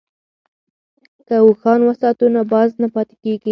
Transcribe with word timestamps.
که 1.27 1.35
اوښان 1.45 1.79
وساتو 1.83 2.25
نو 2.35 2.41
بار 2.51 2.67
نه 2.81 2.87
پاتې 2.93 3.15
کیږي. 3.23 3.49